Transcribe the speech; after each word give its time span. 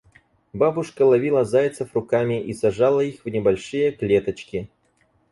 Бабушка 0.51 1.03
ловила 1.05 1.43
зайцев 1.45 1.93
руками 1.93 2.41
и 2.41 2.53
сажала 2.55 3.01
их 3.01 3.23
в 3.23 3.29
небольшие 3.29 3.91
клеточки. 3.91 4.67